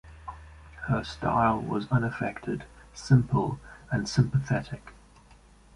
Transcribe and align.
Her 0.87 1.03
style 1.03 1.61
was 1.61 1.87
unaffected, 1.91 2.63
simple, 2.91 3.59
and 3.91 4.09
sympathetic. 4.09 4.95